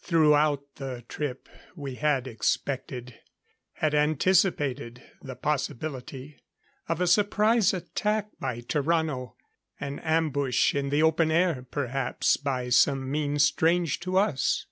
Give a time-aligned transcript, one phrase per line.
[0.00, 3.20] Throughout the trip we had expected
[3.74, 6.38] had anticipated the possibility
[6.88, 9.34] of a surprise attack by Tarrano;
[9.78, 14.64] an ambush in the open air, perhaps by some means strange to us.